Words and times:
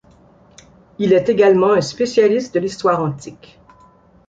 Il 0.97 1.13
est 1.13 1.29
également 1.29 1.73
un 1.73 1.81
spécialiste 1.81 2.55
de 2.55 2.59
l'Histoire 2.59 3.03
antique. 3.03 3.59